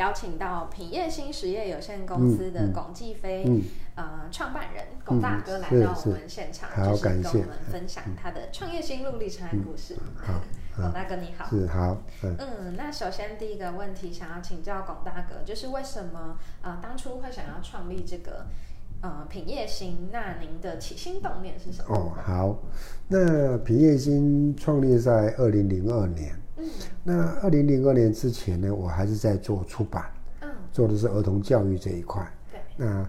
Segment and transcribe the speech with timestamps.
[0.00, 3.44] 邀请到品业新实业有限公司的龚继飞。
[3.96, 9.94] 呃，创办人龚大哥来到我们现场，嗯、就是跟我们分享他的创业心路历程和故事。
[10.16, 10.40] 好，
[10.74, 11.46] 龚大哥你好。
[11.50, 11.98] 是好。
[12.22, 18.46] 嗯，嗯，那首先第一个问题想要请教龚大哥，就是为什么呃当初会想要创立这个
[19.02, 20.08] 呃品业新？
[20.10, 21.94] 那您的起心动念是什么？
[21.94, 22.56] 哦，好，
[23.08, 26.39] 那品业新创立在二零零二年。
[26.60, 26.68] 嗯。
[27.02, 30.04] 那二零零二年之前呢，我还是在做出版，
[30.42, 32.22] 嗯，做的是儿童教育这一块。
[32.52, 32.60] 对。
[32.76, 33.08] 那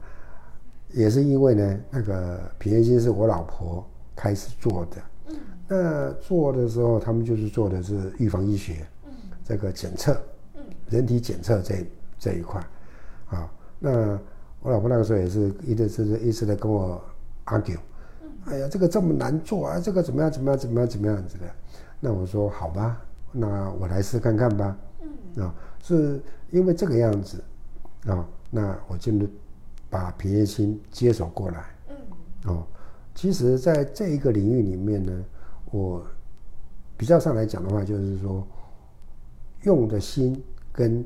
[0.91, 5.01] 也是因为呢，那个平安心是我老婆开始做的。
[5.27, 5.35] 嗯。
[5.67, 8.87] 那做的时候，他们就是做的是预防医学。
[9.05, 9.11] 嗯。
[9.43, 10.19] 这个检测。
[10.55, 10.63] 嗯。
[10.89, 11.85] 人体检测这
[12.17, 12.61] 这一块，
[13.29, 14.19] 啊，那
[14.61, 17.01] 我老婆那个时候也是一直是一直在跟我
[17.45, 17.77] argue。
[18.21, 18.29] 嗯。
[18.45, 21.45] 哎呀，这个这么难做啊，这个怎么样怎么样怎么样怎么样子的？
[22.03, 22.99] 那我说好吧，
[23.31, 24.77] 那我来试看看吧。
[25.01, 25.43] 嗯。
[25.43, 27.43] 啊，是因为这个样子，
[28.05, 29.27] 啊，那我进入。
[29.89, 31.95] 把平业心接手过来，嗯，
[32.45, 32.65] 哦，
[33.13, 35.25] 其实，在这一个领域里面呢，
[35.69, 36.01] 我
[36.95, 38.41] 比较上来讲的话，就是说，
[39.63, 41.03] 用的心跟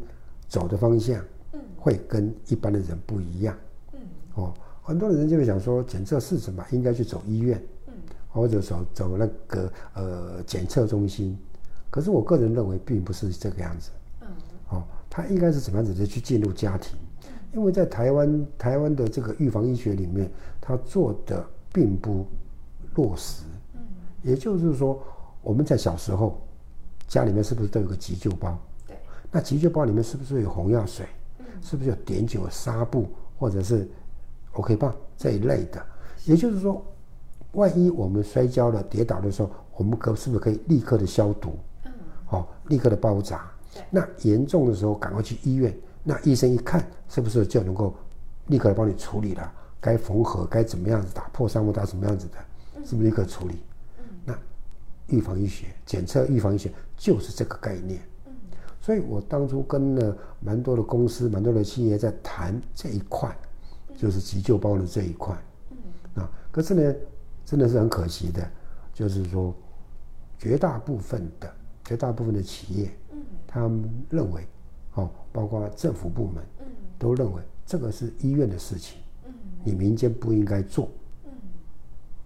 [0.48, 1.20] 走的方向，
[1.53, 3.58] 嗯，会跟一般的人不一样，
[3.94, 4.00] 嗯，
[4.36, 4.53] 哦，
[4.84, 6.64] 很多人就会想说，检测是什么？
[6.70, 7.94] 应该去走医院，嗯，
[8.30, 11.36] 或者走走那个呃检测中心。
[11.95, 14.27] 可是我个人认为，并不是这个样子，嗯，
[14.71, 16.97] 哦，他应该是怎么样子的去进入家庭？
[17.53, 20.29] 因为在台湾，台湾的这个预防医学里面，
[20.59, 22.25] 他做的并不
[22.95, 23.43] 落实。
[23.75, 23.79] 嗯，
[24.23, 25.01] 也就是说，
[25.41, 26.38] 我们在小时候，
[27.07, 28.59] 家里面是不是都有个急救包？
[28.85, 28.97] 对。
[29.31, 31.05] 那急救包里面是不是有红药水？
[31.39, 31.45] 嗯。
[31.61, 33.07] 是不是有碘酒、纱布
[33.39, 33.89] 或者是
[34.51, 35.81] OK 棒这一类的？
[36.25, 36.85] 也就是说，
[37.53, 41.57] 万一我们摔跤了、跌倒的时候，我们可是不是可以立刻的消毒？
[42.25, 42.31] 嗯。
[42.31, 43.50] 好，立刻的包扎。
[43.90, 45.75] 那严重的时候，赶快去医院。
[46.03, 47.96] 那医生一看，是不是就能够
[48.47, 49.52] 立刻来帮你处理了？
[49.81, 53.56] 该缝合，该怎么样子打破伤风，打什么样子的，是不是立刻处理？
[54.24, 54.35] 那
[55.08, 58.00] 预防医学、检测预防医学就是这个概念。
[58.81, 63.35] 所以我当初跟了蛮多的公司、蛮多的企业在谈这一块，
[63.97, 65.35] 就是急救包的这一块。
[66.16, 66.96] 啊，可是呢，
[67.44, 68.47] 真的是很可惜的，
[68.94, 69.53] 就是说，
[70.38, 71.52] 绝大部分的、
[71.85, 72.91] 绝大部分的企业，
[73.47, 74.46] 他们认为。
[74.97, 76.66] 哦，包括政府部门，嗯，
[76.97, 80.90] 都认为这个是医院的事情，嗯，你民间不应该做，
[81.25, 81.31] 嗯，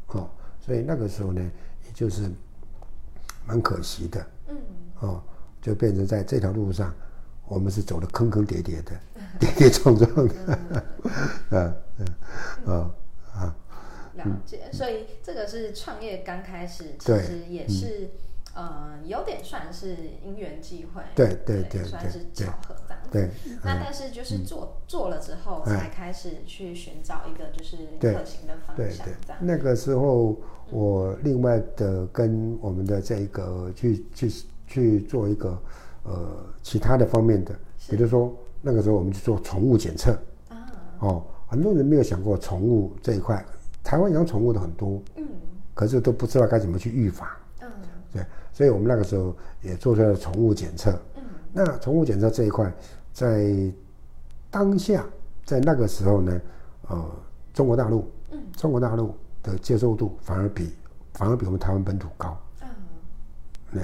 [0.09, 1.41] 哦，所以那个时候呢，
[1.87, 2.29] 也就是
[3.43, 4.57] 蛮可惜的，嗯，
[4.99, 5.23] 哦，
[5.59, 6.93] 就变成在这条路上，
[7.47, 8.91] 我们是走的坑坑叠叠的，
[9.41, 10.59] 跌跌撞撞的，
[11.49, 11.73] 嗯。
[11.97, 12.05] 嗯，
[12.65, 12.93] 哦
[13.33, 13.55] 啊，
[14.13, 18.11] 了解，所以这个是创业刚开始，其实也是。
[18.59, 23.09] 呃，有点算是因缘际会，对对对，算是巧合这样子。
[23.09, 23.29] 对，
[23.63, 29.07] 那但是就是做做了之后，才开始去寻找一个就是可行的方向。
[29.25, 29.39] 这样。
[29.39, 30.35] 那个时候，
[30.71, 34.29] 我另外的跟我们的这一个去去
[34.67, 35.57] 去做一个
[36.03, 40.11] 呃其他的方面的，比如说那个时候我们去做宠物检测
[40.49, 40.67] 啊。
[40.99, 43.41] 哦，很多人没有想过宠物这一块，
[43.85, 45.25] 台湾养宠物的很多，嗯，
[45.73, 47.25] 可是都不知道该怎么去预防。
[47.61, 47.71] 嗯
[48.11, 48.25] 对，
[48.59, 50.91] 所以我们那个时候也做出来了宠物检测。
[51.15, 52.69] 嗯，那宠物检测这一块，
[53.13, 53.71] 在
[54.51, 55.05] 当下，
[55.45, 56.41] 在那个时候呢，
[56.89, 57.09] 呃，
[57.53, 60.75] 中国大陆，嗯，中国大陆的接受度反而比
[61.13, 62.37] 反而比我们台湾本土高。
[62.61, 62.67] 嗯，
[63.71, 63.83] 对，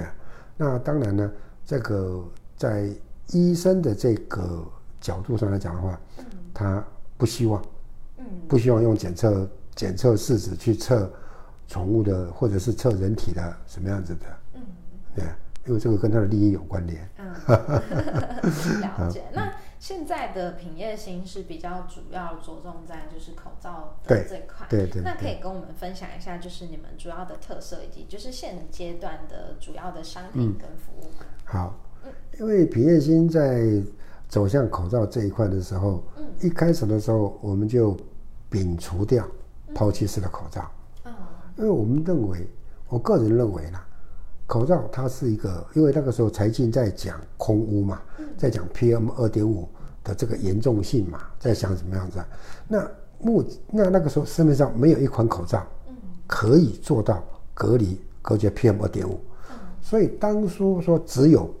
[0.58, 1.32] 那当然呢，
[1.64, 2.22] 这个
[2.54, 2.90] 在
[3.28, 4.62] 医生的这个
[5.00, 6.84] 角度上来讲的话，嗯，他
[7.16, 7.64] 不希望，
[8.18, 11.10] 嗯，不希望用检测检测试纸去测。
[11.68, 14.26] 宠物的，或者是测人体的什么样子的？
[15.16, 15.24] 嗯，对，
[15.66, 17.08] 因为这个跟他的利益有关联。
[17.18, 17.32] 嗯，
[18.80, 19.24] 了解。
[19.32, 31.10] 那现在的品业新是比较主要着重在就是口罩的这块，对对，那可以跟我们分享一下，就是你们主要的特色以及就是现阶段的主要的商品跟服务。
[31.20, 31.78] 嗯、好，
[32.38, 33.62] 因为品业新在
[34.28, 37.96] 走向口罩这一块的时候，嗯，一开始的时候我们就
[38.50, 39.26] 摒除掉
[39.74, 40.68] 抛弃式的口罩。
[41.04, 41.12] 嗯
[41.58, 42.46] 因为我们认为，
[42.86, 43.85] 我个人认为啦，
[44.46, 48.00] 口罩它是一个，因为那个时候财经在讲空污嘛，
[48.36, 49.68] 在讲 PM 二点五
[50.04, 52.22] 的这个严重性嘛，在想什么样子？
[52.68, 52.88] 那
[53.18, 55.66] 目那那个时候市面上没有一款口罩，
[56.26, 57.22] 可以做到
[57.54, 59.18] 隔离隔绝 PM 二点五，
[59.80, 61.52] 所以当初说只有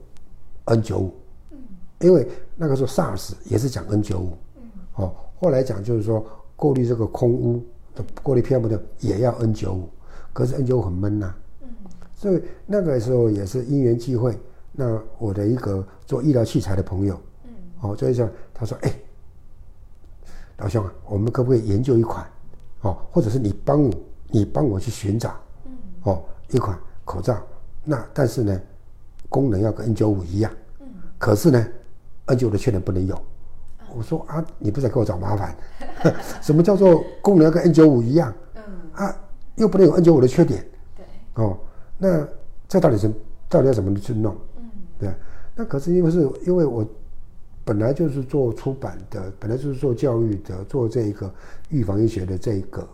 [0.66, 1.14] N 九五，
[1.50, 1.58] 嗯，
[2.00, 4.62] 因为那个时候 SARS 也是讲 N 九五，嗯，
[4.96, 6.24] 哦，后来讲就是说
[6.54, 9.88] 过滤这个空污的过滤 PM 的也要 N 九五，
[10.32, 11.34] 可是 N 九五很闷呐、
[12.16, 14.36] 所以那个时候也是因缘际会，
[14.72, 17.50] 那我的一个做医疗器材的朋友，嗯，
[17.82, 18.92] 哦，所以说他说，哎，
[20.56, 22.26] 老兄啊，我们可不可以研究一款，
[22.80, 23.90] 哦，或者是你帮我，
[24.28, 25.72] 你帮我去寻找，嗯，
[26.04, 27.38] 哦，一款口罩。
[27.84, 28.60] 那但是呢，
[29.28, 30.86] 功能要跟 N 九五一样，嗯，
[31.18, 31.68] 可是呢
[32.26, 33.14] ，N95 的缺点不能有。
[33.80, 35.54] 嗯、我说啊，你不是在给我找麻烦？
[36.42, 38.34] 什么叫做功能要跟 N 九五一样？
[38.54, 38.62] 嗯，
[38.94, 39.14] 啊，
[39.56, 40.66] 又不能有 N 九五的缺点。
[40.96, 41.04] 对，
[41.34, 41.56] 哦，
[41.98, 42.26] 那
[42.68, 43.10] 这到底是
[43.48, 44.36] 到底要怎么去弄？
[44.56, 45.14] 嗯，对，
[45.54, 46.86] 那可是因为是因为我
[47.64, 51.32] 本来就是做出版的，本来就是做教育的，做这一个
[51.68, 52.88] 预防医学的这一个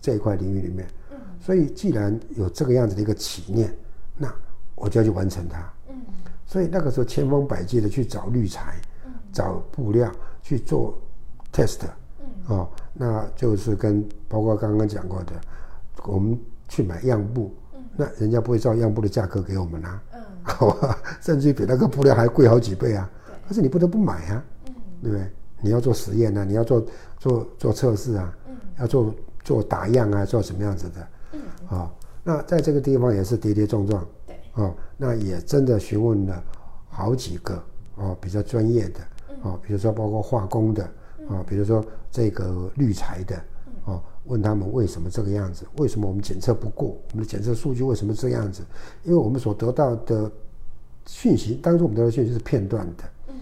[0.00, 3.72] 这一块领域里面，嗯，所以既然有这个样子的一个企念。
[4.20, 4.28] 那
[4.74, 5.94] 我就要去完成它，嗯，
[6.44, 8.74] 所以那个时候千方百计的去找滤材，
[9.06, 10.10] 嗯，找布料
[10.42, 11.00] 去做
[11.52, 11.82] test，
[12.18, 15.32] 嗯，哦，那就是跟包括刚刚讲过的，
[16.04, 17.67] 我们去买样布，嗯，
[18.00, 25.26] 那人家不会照样布的价格给我们啊，嗯，好吧， 甚至于比那个布料还贵好几倍啊，对，可是你不得不买啊，嗯，对不对？
[25.60, 26.86] 你要做实验啊，你要做
[27.18, 29.12] 做做测试啊，嗯，要做
[29.42, 31.90] 做打样啊，做什么样子的，嗯，啊、哦。
[32.22, 36.40] 那在这个地方也是跌跌撞撞，对，哦，那也真的询问了
[36.88, 37.60] 好几个
[37.96, 39.00] 哦，比较专业的，
[39.42, 40.88] 哦，比如说包括化工的，
[41.28, 43.36] 哦，比如说这个滤材的，
[43.86, 45.64] 哦，问他们为什么这个样子？
[45.78, 46.88] 为什么我们检测不过？
[46.88, 48.62] 我们的检测数据为什么这样子？
[49.04, 50.30] 因为我们所得到的
[51.06, 53.34] 讯息，当初我们得到的讯息是片段的，嗯，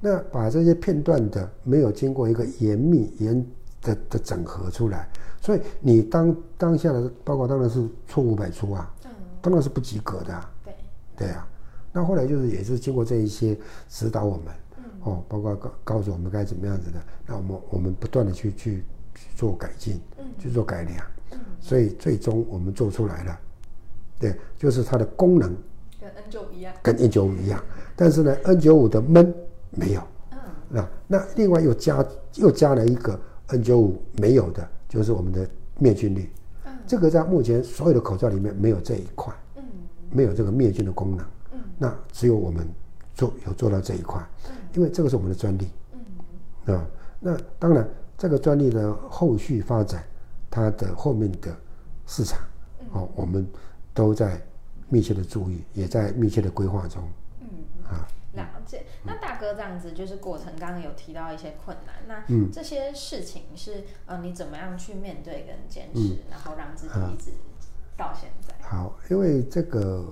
[0.00, 3.44] 那把这些片段的没有经过一个严密严
[3.80, 5.08] 的的整合出来。
[5.40, 9.10] 所以你当当下的报告当然是错误百出啊，嗯，
[9.42, 10.74] 当然是不及格的啊，对，
[11.16, 11.46] 对啊。
[11.92, 13.56] 那后来就是也是经过这一些
[13.88, 14.46] 指导我们，
[14.78, 23.38] 嗯，哦，包括告告诉我们该怎么样子的，那我们我们不断的去去去做改进，嗯，去做改良，嗯，所以最终我们做出来了，
[24.18, 25.56] 对，就是它的功能
[26.00, 27.62] 跟 N 九五一样，跟 N 九五一样，
[27.96, 29.34] 但是呢，N 九五的闷
[29.70, 30.02] 没有，
[30.32, 30.38] 嗯，
[30.68, 33.18] 那那另外又加又加了一个
[33.48, 34.68] N 九五没有的。
[34.86, 35.44] 就是我们的
[35.76, 36.30] 灭菌率，
[36.66, 39.64] 嗯，这个在目前所有的口罩里面没有这一块，嗯，
[40.12, 42.64] 没有这个灭菌的功能，嗯，那只有我们
[43.12, 45.68] 做有做到这一块，嗯，因为这个是我们的专利，
[46.66, 46.86] 嗯，啊，
[47.18, 50.04] 那当然这个专利的后续发展，
[50.50, 51.56] 它的后面的
[52.06, 52.40] 市场，
[52.92, 53.46] 哦，我们
[53.92, 54.40] 都在
[54.88, 57.02] 密切的注意，也在密切的规划中，
[57.40, 57.48] 嗯，
[57.84, 58.06] 啊。
[58.34, 67.30] 了解，那大哥这样子就是过程，刚刚有提到一些困难，那这些事情是呃你怎么样去面对跟坚持，嗯、然后让自己一直
[67.96, 68.52] 到现在？
[68.60, 70.04] 好，因为这个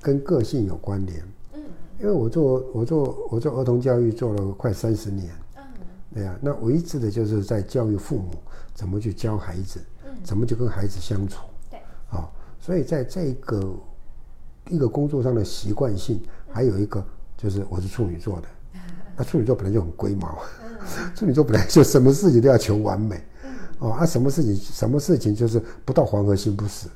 [0.00, 1.22] 跟个性有关联，
[1.52, 1.64] 嗯，
[1.98, 5.49] 因为我做我做我做儿童教育做了快三十年，嗯，
[6.12, 8.30] 对呀、啊，那我一直的就是在教育父母
[8.74, 11.78] 怎么去教孩子，嗯，怎么去跟孩子相处，对，
[12.10, 12.28] 啊、哦，
[12.58, 13.74] 所以在这个
[14.68, 16.20] 一个工作上的习惯性，
[16.50, 17.04] 还有一个。
[17.42, 18.48] 就是我是处女座的，
[19.16, 20.42] 那处女座本来就很龟毛，
[21.16, 23.18] 处女座本来就什么事情都要求完美，
[23.78, 26.90] 哦，啊，什么事情什么事情就是不到黄河心不死，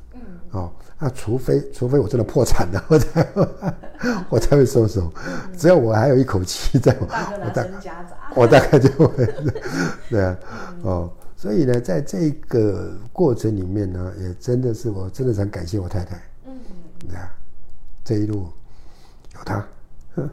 [0.54, 3.28] 哦，那，除非除非我真的破产了， 我才
[4.30, 5.12] 我才会收手，
[5.58, 7.70] 只要我还有一口气在我，我大概
[8.36, 9.26] 我大概就会，
[10.08, 10.38] 对啊，
[10.82, 16.56] 哦，所以呢，在这个过程里面呢，也真的是我真的很感谢我太太，嗯，
[17.08, 17.28] 对啊，
[18.04, 18.48] 这一路
[19.34, 19.66] 有她。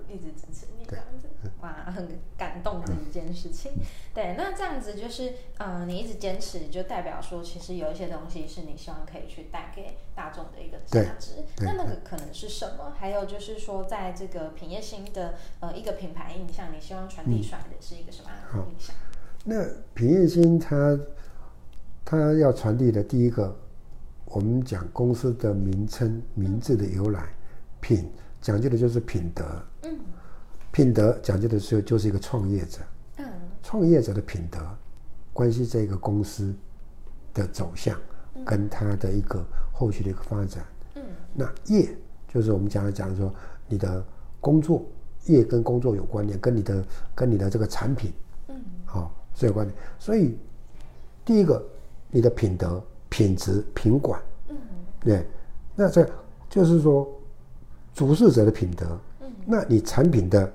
[0.08, 1.28] 一直支持你这样子，
[1.62, 2.08] 哇，很
[2.42, 3.72] 感动的一件事情。
[4.16, 11.44] 对，那这样子就是，呃，你一直坚持，就代表说，其实有一些东西是你希望可以去带给大众的一个价值。
[11.60, 12.96] 那那个可能是什么？
[12.98, 18.96] 还有就是说，在这个品业新的呃一个品牌印象，你希望传递出来的是一个什么样的印象？
[18.96, 21.00] 嗯、那品业新它
[22.04, 23.56] 它要传递的第一个，
[24.26, 27.24] 我们讲公司的名称名字的由来，
[27.80, 28.12] 品。
[28.42, 29.46] 讲究的就是品德，
[29.84, 30.00] 嗯，
[30.72, 32.80] 品德讲究的是就是一个创业者，
[33.18, 33.26] 嗯，
[33.62, 34.60] 创业者的品德，
[35.34, 36.54] 关系这个公司
[37.34, 37.98] 的走向，
[38.46, 41.90] 跟他的一个后续的一个发展，嗯，那业
[42.28, 43.34] 就是我们讲的讲说
[43.68, 44.04] 你的
[44.40, 44.86] 工作，
[45.26, 48.12] 业跟工作有关联，跟你的跟你的这个产品，
[48.48, 50.38] 嗯，好是有关联，所以
[51.26, 51.62] 第一个
[52.10, 54.58] 你的品德、品质、品管，嗯，
[55.02, 55.28] 对，
[55.76, 56.10] 那这
[56.50, 57.08] 就是说。
[57.94, 60.50] 主事者的品德，嗯，那你产品的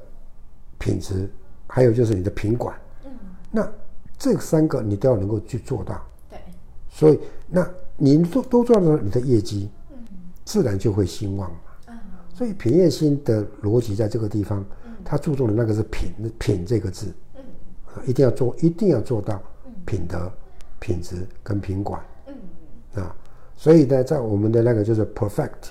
[0.78, 1.28] 品质，
[1.66, 3.10] 还有就是你的品管，嗯，
[3.50, 3.72] 那
[4.18, 6.38] 这三个你都要能够去做到，对，
[6.88, 9.98] 所以那你都都做到了，你的业绩，嗯，
[10.44, 11.98] 自然就会兴旺嘛，嗯，
[12.34, 14.64] 所以品业兴的逻辑在这个地方，
[15.04, 17.12] 他注重的那个是品品这个字，
[18.06, 19.40] 一定要做，一定要做到
[19.84, 20.32] 品德、
[20.78, 22.00] 品质跟品管，
[22.94, 23.14] 啊，
[23.54, 25.70] 所以呢，在我们的那个就是 perfect，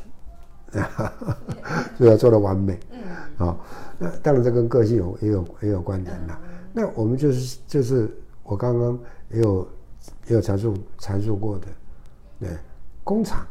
[1.98, 3.48] 就要做到完美，嗯。
[3.48, 3.58] 啊，
[3.98, 6.40] 那当然这跟个性有也有也有关联了。
[6.74, 8.10] 那我们就是就是
[8.44, 9.00] 我刚刚
[9.32, 9.68] 也有
[10.28, 11.68] 也有阐述阐述过的，
[12.40, 12.50] 对，
[13.04, 13.46] 工厂，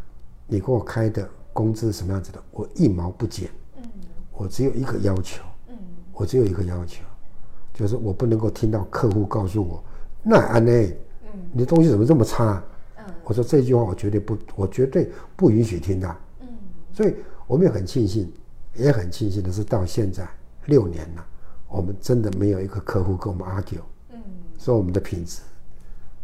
[0.46, 2.42] 你给我开的工资什么样子的？
[2.50, 3.82] 我一毛不减，嗯。
[4.32, 5.76] 我只有一个要求，嗯。
[6.12, 7.02] 我只有一个要求，
[7.72, 9.82] 就是我不能够听到客户告诉我，
[10.22, 11.40] 那安内，嗯。
[11.52, 12.62] 你的东西怎么这么差？
[13.22, 16.14] 我说这句话我绝对不，我绝对不允许听到，
[16.94, 18.32] 所以我们也很庆幸，
[18.74, 20.26] 也很庆幸的是到现在
[20.66, 21.26] 六年了。
[21.68, 24.22] 我们真的没有一个客户跟我们 argue，嗯，
[24.58, 25.40] 说我们的品质，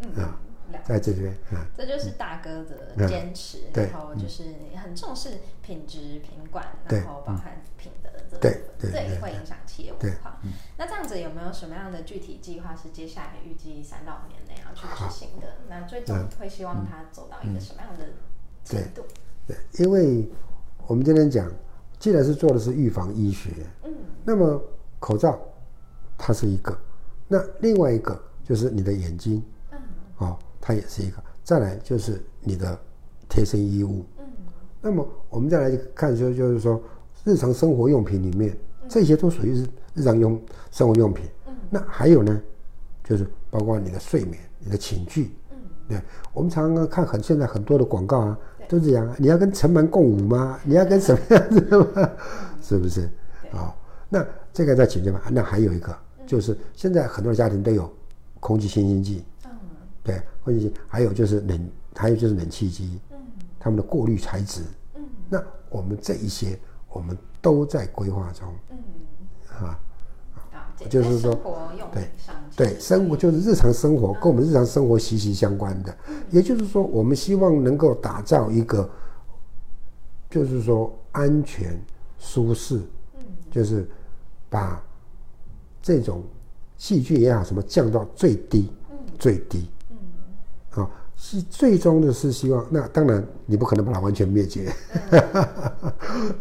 [0.01, 0.39] 嗯，啊，
[0.85, 4.45] 在这边，嗯，这就是大哥的坚持，然后就是
[4.81, 10.39] 很重视品质、品管，然后包含品德这部分，这也会影响企业文化。
[10.79, 15.57] 那这样子有没有什么样的具体计划是接下来预计三到五年内要去执行的？
[15.69, 18.05] 那最终会希望他走到一个什么样的
[18.65, 19.03] 程度？
[19.49, 20.29] 对，因为
[20.91, 21.49] 我们今天讲，
[22.01, 23.51] 既然是做的是预防医学，
[23.85, 23.93] 嗯，
[24.25, 24.61] 那么。
[24.99, 25.39] 口罩，
[26.19, 26.73] 它是一个；
[27.27, 29.43] 那另外一个就是你的眼睛，
[30.19, 31.17] 哦，它也是一个。
[31.43, 32.79] 再来就是你的
[33.31, 34.25] 贴身衣物，嗯。
[34.83, 36.83] 那么我们再来看说，就是说
[37.25, 38.55] 日常生活用品里面，
[38.89, 40.39] 这些都属于是日常用
[40.71, 41.25] 生活用品。
[41.47, 41.55] 嗯。
[41.71, 42.43] 那还有呢，
[43.03, 45.31] 就是包括你的睡眠、你的寝具。
[45.51, 45.57] 嗯。
[45.89, 46.03] 对，
[46.35, 48.39] 我们常常看很现在很多的广告啊，
[48.71, 49.15] 都这样。
[49.19, 50.61] 你要跟城门共舞吗？
[50.63, 52.11] 你要跟什么样子的吗？
[52.63, 53.03] 是不是？
[53.53, 53.75] 啊。
[54.09, 55.21] 那这个在解决吧。
[55.31, 57.93] 那还有一个，就是现在很多家庭都有
[58.39, 59.51] 空气清新剂，嗯，
[60.05, 63.19] 对，空气清，还有就是冷，还有就是冷气机，嗯，
[63.59, 64.63] 他们的过滤材质，
[64.95, 66.59] 嗯，那我们这一些
[66.89, 69.79] 我们都在规划中，嗯，啊，
[70.89, 71.39] 就是说，
[71.93, 72.11] 对，
[72.57, 75.95] 对，生活就是日常生活跟我们日常生活息息相关的，
[76.31, 78.89] 也就是说，我们希望能够打造一个，
[80.31, 81.81] 就是说安全、
[82.19, 82.81] 舒适，
[83.51, 83.87] 就是。
[84.53, 84.83] 把
[85.81, 86.25] 这种
[86.77, 94.75] 细菌也好，什么降到最低，嗯、最低，嗯，啊，是最终的是希望，那当然你不可能把它完全灭绝，
[95.13, 95.21] 嗯、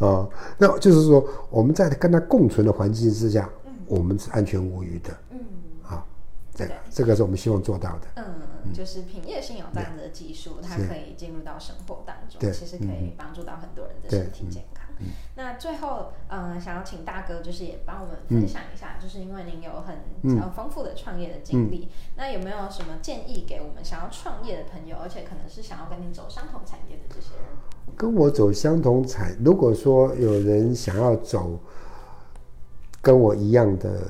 [0.09, 0.27] 啊，
[0.57, 5.39] 那就是说我们在跟它共存的环境之下，嗯、我们是安全无虞的，嗯，
[5.83, 6.05] 啊，
[6.53, 14.85] 这个这个是我们希望做到的，嗯，就是品业性有这样的技术，它可以进入到生活当中，其实可以帮助到很多人的身体健康。
[14.99, 27.45] 嗯、那最后，嗯、呃，想要请大哥，就是也帮我们分享一下，嗯、就是因为您有很丰富的创业的经历，嗯、那有没有什么建议给我们想要创业的朋友，而且可能是想要跟您走相同产业的这些人？
[27.95, 31.57] 跟我走相同产，如果说有人想要走
[33.01, 34.01] 跟我一样的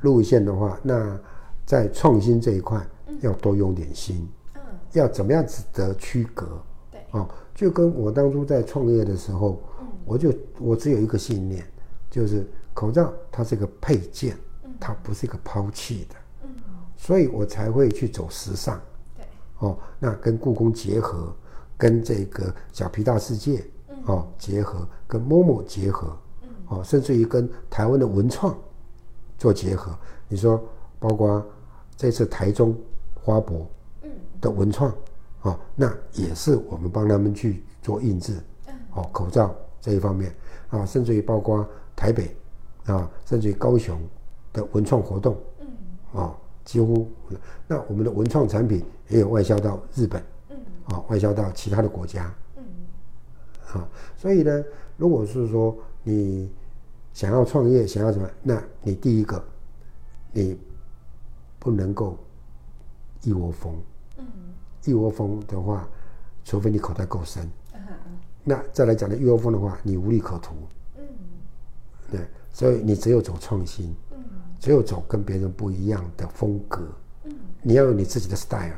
[0.00, 1.18] 路线的话，那
[1.64, 2.80] 在创新这一块
[3.20, 4.60] 要多用点心，嗯，
[4.92, 6.46] 要怎么样子的区隔？
[6.90, 9.60] 对，哦，就跟我当初在创业的时候。
[10.06, 11.64] 我就我只有一个信念，
[12.10, 14.36] 就是口罩它是一个配件，
[14.80, 16.16] 它不是一个抛弃的，
[16.96, 18.80] 所以我才会去走时尚，
[19.16, 19.24] 对。
[19.58, 21.32] 哦，那跟故宫结合，
[21.76, 23.62] 跟这个小皮大世界
[24.06, 26.16] 哦结合，跟 MOMO 结合，
[26.70, 28.56] 哦，甚至于跟台湾的文创
[29.38, 29.96] 做结合。
[30.26, 30.60] 你说，
[30.98, 31.44] 包括
[31.96, 32.74] 这次台中
[33.14, 33.64] 花博
[34.40, 34.92] 的文创，
[35.42, 38.34] 啊，那也是我们帮他们去做印制，
[38.94, 39.54] 哦，口罩。
[39.82, 40.30] 这一方面
[40.68, 42.36] 啊，甚至于包括台北
[42.84, 43.98] 啊，甚至于高雄
[44.52, 46.36] 的文创活动，嗯，啊，
[46.66, 47.10] 几乎
[47.66, 52.62] 那我们的文创产品也有外销到日本，嗯，啊，外销到其他的国家，嗯，
[53.72, 54.62] 啊，所以呢，
[54.98, 56.52] 如果是说你
[57.12, 59.42] 想要创业，想要什么，那你第一个，
[60.32, 60.58] 你
[61.58, 62.16] 不能够
[63.22, 63.74] 一窝蜂，
[64.18, 64.24] 嗯，
[64.84, 65.88] 一窝蜂的话，
[66.44, 67.48] 除非你口袋够深。
[68.42, 70.54] 那再来讲的一窝蜂的话，你无利可图。
[70.96, 71.04] 嗯，
[72.10, 72.20] 对，
[72.52, 74.18] 所以你只有走创新，嗯，
[74.58, 76.80] 只有走跟别人不一样的风格，
[77.24, 78.76] 嗯，你要有你自己的 style。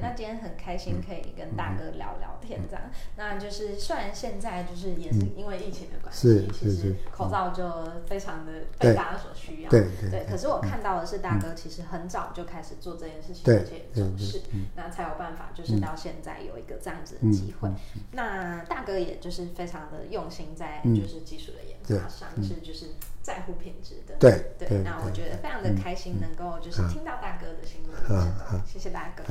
[0.00, 2.82] 那今天很开心可以跟大哥聊聊天，这样。
[3.16, 7.64] 那就是虽然现在就是也是因为疫情的关系，其实口罩就
[8.06, 9.70] 非常的被大家所需要。
[9.70, 10.26] 对对。
[10.28, 14.40] 可是我看到的是大哥其实很早就开始做这件事情，而且重视，
[14.74, 17.68] 那才有办法就是到现在有一个这样子的机会。
[18.12, 22.86] 那大哥也就是非常的用心在就是技术的研发上，是就是
[23.26, 24.14] 在乎品质的。
[24.20, 24.78] 对对。
[24.84, 28.60] 那我觉得非常的开心，能够就是听到大哥的心路历程。
[28.64, 29.24] 谢谢大哥。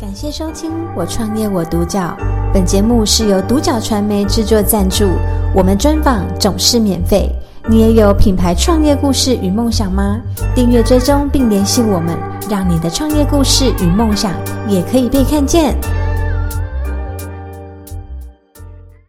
[0.00, 2.16] 感谢收听《我创业我独角》，
[2.52, 5.06] 本节目是由独角传媒制作赞助，
[5.54, 7.32] 我们专访总是免费。
[7.68, 10.20] 你也有品牌创业故事与梦想吗？
[10.56, 12.18] 订阅追踪并联系我们，
[12.50, 14.34] 让你的创业故事与梦想
[14.66, 15.76] 也可以被看见。